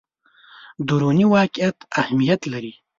[0.87, 2.73] دروني واقعیت اهمیت لري.